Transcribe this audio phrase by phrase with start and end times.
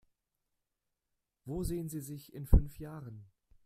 [1.45, 3.29] Wo sehen Sie sich in fünf Jahren?